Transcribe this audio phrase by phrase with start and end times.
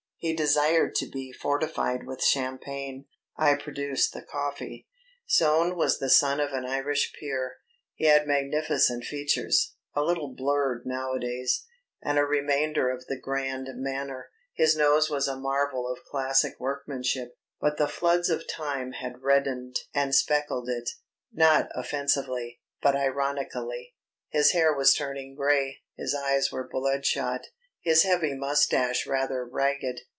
[0.23, 3.07] He desired to be fortified with champagne.
[3.37, 4.87] I produced the coffee.
[5.25, 7.55] Soane was the son of an Irish peer.
[7.95, 11.65] He had magnificent features a little blurred nowadays
[12.03, 14.29] and a remainder of the grand manner.
[14.53, 19.77] His nose was a marvel of classic workmanship, but the floods of time had reddened
[19.91, 20.87] and speckled it
[21.33, 23.95] not offensively, but ironically;
[24.29, 27.47] his hair was turning grey, his eyes were bloodshot,
[27.83, 30.01] his heavy moustache rather ragged.